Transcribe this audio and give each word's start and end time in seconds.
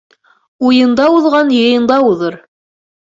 Уйында 0.69 1.05
уҙған 1.17 1.51
йыйында 1.57 1.99
уҙыр. 2.07 2.39